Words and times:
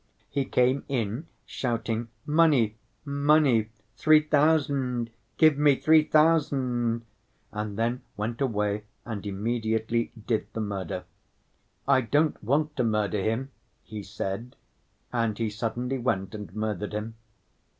He 0.31 0.45
came 0.45 0.83
in 0.87 1.27
shouting, 1.45 2.07
'Money, 2.25 2.75
money, 3.05 3.69
three 3.97 4.23
thousand! 4.23 5.11
Give 5.37 5.59
me 5.59 5.75
three 5.75 6.03
thousand!' 6.05 7.03
and 7.51 7.77
then 7.77 8.01
went 8.17 8.41
away 8.41 8.85
and 9.05 9.23
immediately 9.27 10.11
did 10.25 10.47
the 10.53 10.59
murder. 10.59 11.03
'I 11.87 12.01
don't 12.01 12.43
want 12.43 12.75
to 12.77 12.83
murder 12.83 13.21
him,' 13.21 13.51
he 13.83 14.01
said, 14.01 14.55
and 15.13 15.37
he 15.37 15.51
suddenly 15.51 15.99
went 15.99 16.33
and 16.33 16.51
murdered 16.55 16.93
him. 16.95 17.13